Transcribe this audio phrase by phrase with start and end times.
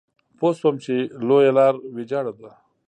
[0.37, 0.95] پوه شوم چې
[1.27, 2.51] لویه لار ويجاړه ده.